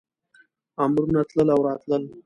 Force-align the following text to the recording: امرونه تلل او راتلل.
امرونه 0.83 1.21
تلل 1.29 1.47
او 1.55 1.59
راتلل. 1.67 2.03